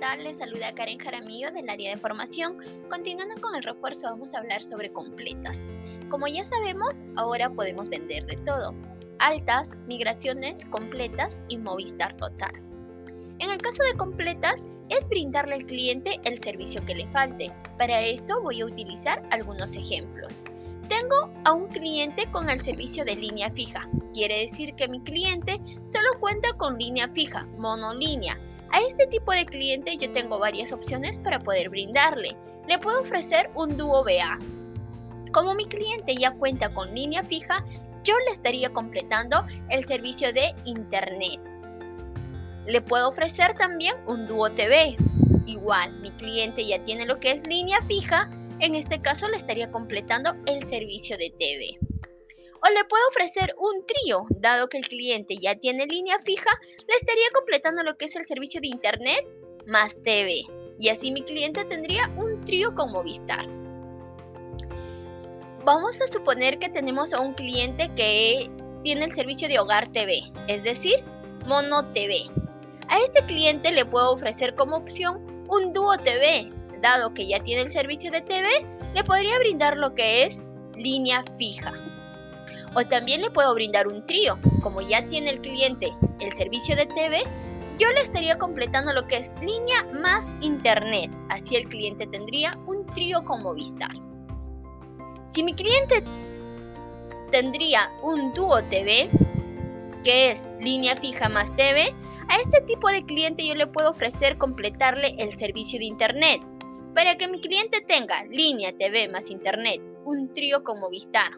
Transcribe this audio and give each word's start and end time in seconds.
tal? 0.00 0.22
Les 0.22 0.36
saluda 0.36 0.72
Karen 0.74 0.98
Jaramillo 0.98 1.50
del 1.50 1.68
área 1.68 1.90
de 1.90 2.00
formación. 2.00 2.58
Continuando 2.88 3.40
con 3.40 3.56
el 3.56 3.64
refuerzo, 3.64 4.08
vamos 4.08 4.32
a 4.32 4.38
hablar 4.38 4.62
sobre 4.62 4.92
completas. 4.92 5.66
Como 6.08 6.28
ya 6.28 6.44
sabemos, 6.44 7.02
ahora 7.16 7.50
podemos 7.50 7.88
vender 7.88 8.26
de 8.26 8.36
todo. 8.36 8.74
Altas, 9.18 9.72
migraciones 9.88 10.64
completas 10.66 11.40
y 11.48 11.58
Movistar 11.58 12.16
total. 12.16 12.52
En 13.40 13.50
el 13.50 13.58
caso 13.58 13.82
de 13.82 13.96
completas, 13.96 14.66
es 14.88 15.08
brindarle 15.08 15.54
al 15.54 15.66
cliente 15.66 16.20
el 16.24 16.38
servicio 16.38 16.84
que 16.84 16.94
le 16.94 17.08
falte. 17.08 17.52
Para 17.76 18.00
esto 18.00 18.40
voy 18.42 18.60
a 18.60 18.66
utilizar 18.66 19.22
algunos 19.30 19.74
ejemplos. 19.74 20.44
Tengo 20.88 21.30
a 21.44 21.52
un 21.52 21.68
cliente 21.68 22.30
con 22.30 22.50
el 22.50 22.60
servicio 22.60 23.04
de 23.04 23.16
línea 23.16 23.50
fija. 23.50 23.88
Quiere 24.12 24.40
decir 24.40 24.74
que 24.74 24.88
mi 24.88 25.00
cliente 25.00 25.60
solo 25.84 26.08
cuenta 26.20 26.52
con 26.56 26.78
línea 26.78 27.08
fija, 27.08 27.46
monolínea. 27.58 28.38
A 28.72 28.80
este 28.80 29.06
tipo 29.06 29.32
de 29.32 29.46
cliente 29.46 29.96
yo 29.96 30.12
tengo 30.12 30.38
varias 30.38 30.72
opciones 30.72 31.18
para 31.18 31.40
poder 31.40 31.70
brindarle. 31.70 32.36
Le 32.68 32.78
puedo 32.78 33.00
ofrecer 33.00 33.50
un 33.54 33.76
dúo 33.76 34.04
BA. 34.04 34.38
Como 35.32 35.54
mi 35.54 35.66
cliente 35.66 36.14
ya 36.14 36.32
cuenta 36.32 36.72
con 36.72 36.94
línea 36.94 37.24
fija, 37.24 37.64
yo 38.04 38.14
le 38.26 38.32
estaría 38.32 38.72
completando 38.72 39.44
el 39.70 39.84
servicio 39.84 40.32
de 40.32 40.54
internet. 40.64 41.40
Le 42.66 42.80
puedo 42.80 43.08
ofrecer 43.08 43.54
también 43.54 43.96
un 44.06 44.26
dúo 44.26 44.50
TV. 44.50 44.96
Igual, 45.46 46.00
mi 46.00 46.10
cliente 46.12 46.64
ya 46.64 46.82
tiene 46.84 47.06
lo 47.06 47.18
que 47.18 47.32
es 47.32 47.46
línea 47.46 47.80
fija, 47.82 48.30
en 48.60 48.74
este 48.74 49.00
caso 49.00 49.28
le 49.28 49.36
estaría 49.36 49.72
completando 49.72 50.36
el 50.46 50.64
servicio 50.64 51.16
de 51.16 51.30
TV. 51.30 51.89
O 52.62 52.70
le 52.70 52.84
puedo 52.84 53.02
ofrecer 53.08 53.54
un 53.58 53.86
trío, 53.86 54.26
dado 54.30 54.68
que 54.68 54.78
el 54.78 54.86
cliente 54.86 55.36
ya 55.38 55.54
tiene 55.54 55.86
línea 55.86 56.18
fija, 56.22 56.50
le 56.86 56.94
estaría 56.94 57.28
completando 57.34 57.82
lo 57.82 57.96
que 57.96 58.04
es 58.04 58.16
el 58.16 58.26
servicio 58.26 58.60
de 58.60 58.68
internet 58.68 59.26
más 59.66 59.96
TV. 60.02 60.42
Y 60.78 60.88
así 60.88 61.10
mi 61.10 61.22
cliente 61.22 61.64
tendría 61.64 62.08
un 62.16 62.44
trío 62.44 62.74
con 62.74 62.92
Movistar. 62.92 63.46
Vamos 65.64 66.00
a 66.00 66.06
suponer 66.06 66.58
que 66.58 66.68
tenemos 66.68 67.12
a 67.12 67.20
un 67.20 67.34
cliente 67.34 67.90
que 67.94 68.50
tiene 68.82 69.04
el 69.04 69.12
servicio 69.12 69.48
de 69.48 69.58
hogar 69.58 69.92
TV, 69.92 70.20
es 70.48 70.62
decir, 70.62 71.04
Mono 71.46 71.92
TV. 71.92 72.30
A 72.88 72.98
este 72.98 73.24
cliente 73.26 73.70
le 73.70 73.84
puedo 73.84 74.12
ofrecer 74.12 74.54
como 74.54 74.76
opción 74.76 75.44
un 75.48 75.72
dúo 75.72 75.96
TV, 75.98 76.50
dado 76.80 77.14
que 77.14 77.26
ya 77.26 77.42
tiene 77.42 77.62
el 77.62 77.70
servicio 77.70 78.10
de 78.10 78.20
TV, 78.20 78.48
le 78.94 79.04
podría 79.04 79.38
brindar 79.38 79.76
lo 79.76 79.94
que 79.94 80.24
es 80.24 80.42
línea 80.74 81.22
fija. 81.38 81.72
O 82.74 82.84
también 82.84 83.20
le 83.20 83.30
puedo 83.30 83.54
brindar 83.54 83.88
un 83.88 84.04
trío. 84.06 84.38
Como 84.62 84.80
ya 84.80 85.06
tiene 85.08 85.30
el 85.30 85.40
cliente 85.40 85.92
el 86.20 86.32
servicio 86.32 86.76
de 86.76 86.86
TV, 86.86 87.22
yo 87.78 87.88
le 87.90 88.00
estaría 88.00 88.38
completando 88.38 88.92
lo 88.92 89.06
que 89.06 89.16
es 89.16 89.32
línea 89.40 89.84
más 90.00 90.28
internet. 90.40 91.10
Así 91.30 91.56
el 91.56 91.68
cliente 91.68 92.06
tendría 92.06 92.56
un 92.66 92.86
trío 92.86 93.24
con 93.24 93.42
Movistar. 93.42 93.92
Si 95.26 95.42
mi 95.42 95.54
cliente 95.54 96.04
tendría 97.30 97.90
un 98.02 98.32
dúo 98.32 98.62
TV, 98.64 99.08
que 100.04 100.30
es 100.30 100.48
línea 100.60 100.96
fija 100.96 101.28
más 101.28 101.54
TV, 101.56 101.94
a 102.28 102.36
este 102.36 102.60
tipo 102.62 102.88
de 102.88 103.04
cliente 103.04 103.46
yo 103.46 103.54
le 103.54 103.66
puedo 103.66 103.90
ofrecer 103.90 104.38
completarle 104.38 105.14
el 105.18 105.34
servicio 105.36 105.78
de 105.78 105.86
internet. 105.86 106.40
Para 106.94 107.16
que 107.16 107.28
mi 107.28 107.40
cliente 107.40 107.80
tenga 107.80 108.24
línea 108.24 108.72
TV 108.76 109.08
más 109.08 109.30
internet, 109.30 109.80
un 110.04 110.32
trío 110.32 110.62
con 110.62 110.80
Movistar. 110.80 111.32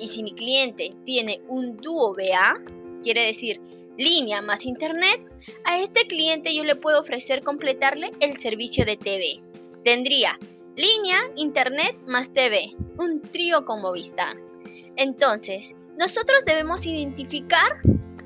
Y 0.00 0.08
si 0.08 0.22
mi 0.22 0.32
cliente 0.32 0.94
tiene 1.04 1.40
un 1.48 1.76
dúo 1.76 2.14
BA, 2.14 2.60
quiere 3.02 3.26
decir 3.26 3.60
línea 3.96 4.42
más 4.42 4.64
internet, 4.64 5.20
a 5.64 5.80
este 5.80 6.06
cliente 6.06 6.54
yo 6.54 6.64
le 6.64 6.76
puedo 6.76 7.00
ofrecer 7.00 7.42
completarle 7.42 8.12
el 8.20 8.38
servicio 8.38 8.84
de 8.84 8.96
TV. 8.96 9.42
Tendría 9.84 10.38
línea, 10.76 11.18
internet 11.36 11.96
más 12.06 12.32
TV, 12.32 12.74
un 12.98 13.22
trío 13.22 13.64
con 13.64 13.80
Movistar. 13.80 14.36
Entonces, 14.96 15.74
nosotros 15.98 16.44
debemos 16.44 16.86
identificar 16.86 17.80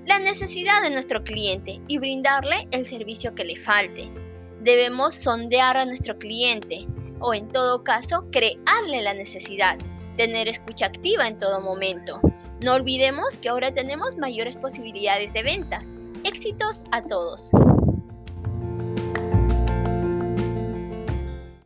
la 0.07 0.19
necesidad 0.19 0.83
de 0.83 0.91
nuestro 0.91 1.23
cliente 1.23 1.81
y 1.89 1.99
brindarle 1.99 2.69
el 2.71 2.85
servicio 2.85 3.35
que 3.35 3.45
le 3.45 3.57
falte 3.57 4.11
debemos 4.63 5.15
sondear 5.15 5.77
a 5.77 5.85
nuestro 5.85 6.19
cliente 6.19 6.87
o 7.21 7.35
en 7.35 7.49
todo 7.49 7.83
caso 7.85 8.27
crearle 8.31 9.03
la 9.03 9.15
necesidad, 9.15 9.77
tener 10.17 10.49
escucha 10.49 10.87
activa 10.87 11.27
en 11.27 11.39
todo 11.39 11.61
momento. 11.61 12.21
No 12.61 12.75
olvidemos 12.75 13.37
que 13.39 13.49
ahora 13.49 13.73
tenemos 13.73 14.17
mayores 14.17 14.57
posibilidades 14.57 15.33
de 15.33 15.43
ventas. 15.43 15.95
Éxitos 16.25 16.85
a 16.93 17.03
todos. 17.03 17.51